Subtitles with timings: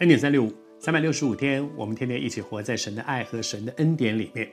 [0.00, 4.46] 恩典三六五，三百六十五天，我们天天一起活在神的爱和神的恩典里面。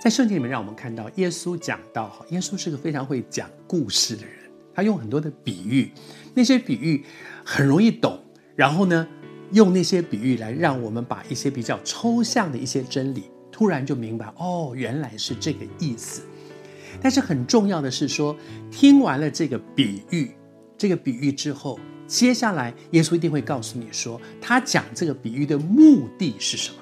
[0.00, 4.34] 在圣经里面，让我们看到耶稣讲到，哈，耶稣是个非常会讲故事的人，
[4.74, 5.92] 他用很多的比喻，
[6.32, 7.04] 那些比喻
[7.44, 8.18] 很容易懂，
[8.56, 9.06] 然后呢，
[9.52, 16.22] 用那些比喻来让我们把一些比较抽象的一些真理，突然就明白，哦，原来是这个意思。
[16.98, 18.34] 但是很重要的是说，
[18.70, 20.30] 听完了这个比喻，
[20.76, 21.78] 这个比喻之后。
[22.06, 26.76] 接下来，耶稣一定会告诉你说，他讲这个比喻的目的是什么。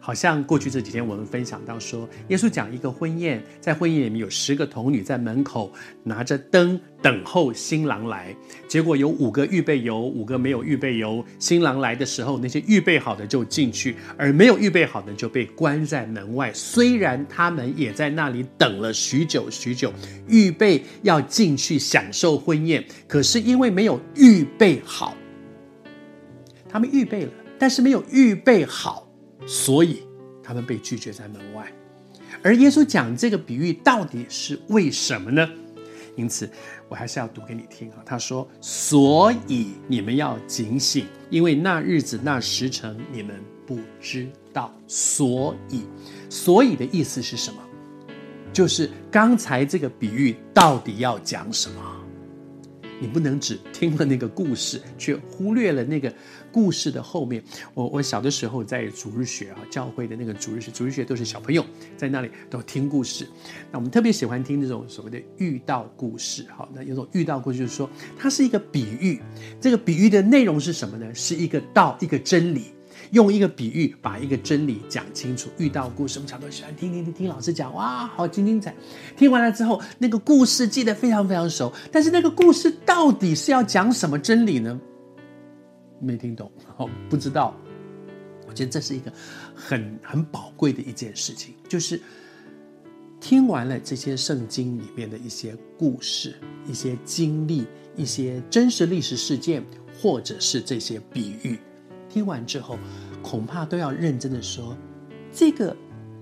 [0.00, 8.34] 好像过去这几天我们分享到说，耶稣讲一个婚宴，在婚宴里面有十个童女在门口拿着灯等候新郎来，
[8.66, 11.24] 结果有五个预备油，五个没有预备油。
[11.38, 16.52] 新郎来的时候，那些预备好的就进去，而没有预备好的就被关在门外。
[16.54, 19.92] 虽然他们也在那里等了许久许久，
[20.28, 25.16] 预备要进去享受婚宴，可是因为没有预备好，
[26.68, 29.07] 他们预备了，但是没有预备好。
[29.48, 30.02] 所以
[30.42, 31.72] 他们被拒绝在门外，
[32.42, 35.48] 而耶稣讲这个比喻到底是为什么呢？
[36.16, 36.50] 因此，
[36.88, 38.02] 我还是要读给你听啊。
[38.04, 44.74] 他说：“所以你们要警醒，因为那日子、那时辰你们不知道。
[44.86, 45.84] 所以，
[46.28, 47.62] 所以的意思是什么？
[48.52, 51.80] 就是刚才这个比喻到底要讲什么？”
[53.00, 56.12] 你不能只听了那个故事，却忽略了那个
[56.50, 57.42] 故事的后面。
[57.74, 61.64] 我我小的时候在主日学啊，教会的那个主日学，主日学都是小朋友
[61.96, 63.26] 在那里都听故事。
[63.70, 66.46] 那我们特别喜欢听这种所谓的遇到故事。
[66.56, 67.88] 好，那有种遇到故事就是说，
[68.18, 69.20] 它是一个比喻。
[69.60, 71.14] 这个比喻的内容是什么呢？
[71.14, 72.72] 是一个道，一个真理。
[73.12, 75.48] 用一个比喻把一个真理讲清楚。
[75.58, 78.74] 遇到故事，我们常常喜欢听听听听老师讲，哇，好精精彩！
[79.16, 84.80] 听完了之后，那个故事记得非常非常熟，但是那个故事到底是要讲什么真理呢？
[86.00, 87.56] 没听懂，哦，不知道。
[88.46, 89.12] 我觉得这是一个
[89.54, 92.00] 很很宝贵的一件事情，就是
[93.20, 96.34] 听完了这些圣经里面的一些故事、
[96.66, 99.62] 一些经历、一些真实历史事件，
[100.00, 101.58] 或者是这些比喻。
[102.08, 102.78] 听完之后，
[103.22, 104.76] 恐怕都要认真的说，
[105.32, 105.76] 这个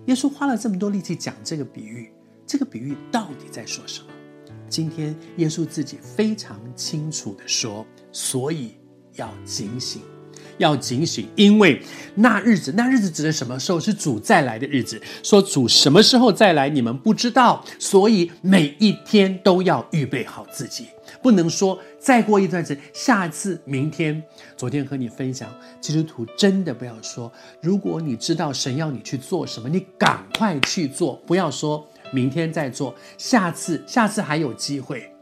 [0.06, 2.10] 耶稣花了这么多力气讲这个比喻，
[2.46, 4.06] 这个比喻到底在说什么？
[4.68, 8.74] 今天耶稣自己非常清楚的说，所以
[9.14, 10.02] 要警醒。
[10.58, 11.80] 要警醒，因为
[12.16, 13.80] 那日子，那日子指的什么时候？
[13.80, 15.00] 是主再来的日子。
[15.22, 20.86] 说主什么时候再来，你们不知道，所以每一天都要预备好自己，
[21.22, 24.22] 不能说再过一段时间，下次、明天。
[24.56, 25.48] 昨天和你分享，
[25.80, 35.12] 基督徒真的不要说，如果你知道神要你去做什么，你赶快去做，不要说明天再做，下次，下次还有机会，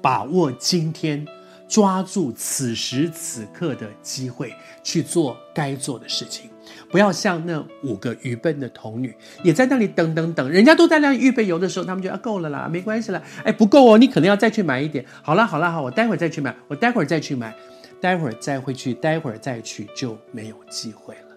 [0.00, 1.26] 把握今天。
[1.66, 6.50] 抓住此时此刻的机会去做该做的事情，
[6.90, 15.04] 不要像那五个愚笨的童女，也在那里等等等，人家都在那里预备油的时候，他们就啊够了啦，没关系啦，哎不够哦，你可能要再去买一点。
[15.22, 17.54] 好了好了好，我待会儿再去买，我待会儿再去买，
[18.00, 21.36] 待会儿再回去，待会儿再去就没有机会了。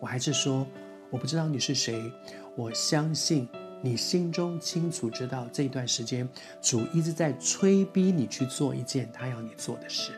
[0.00, 0.66] 我还是说，
[1.10, 2.12] 我不知道你是谁，
[2.54, 3.48] 我相信。
[3.82, 6.28] 你心中清楚知道，这段时间
[6.60, 10.12] 主一直在催逼你去做一件他要你做的事。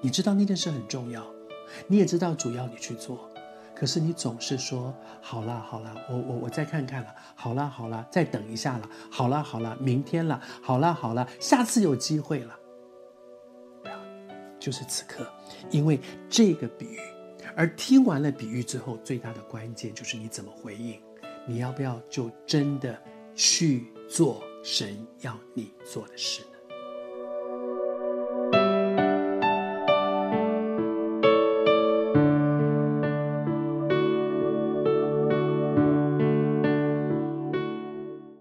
[0.00, 1.26] 你知道那件事很重要，
[1.88, 3.28] 你也知道主要你去做，
[3.74, 12.56] 可是你总是说好了好了，我我我再看看了，好了好了，再等一下了，好了好了，明天了，好了好了，下次有机会了。
[14.60, 15.26] 就是此刻，
[15.70, 16.98] 因为这个比喻，
[17.56, 21.00] 而听完了比喻之后，最大的关键就是你怎么回应。
[21.46, 23.00] 你要不要就真的
[23.34, 26.55] 去做神要你做的事呢？